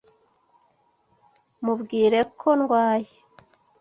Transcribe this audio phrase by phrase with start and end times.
[1.63, 3.13] Mubwire ko ndwaye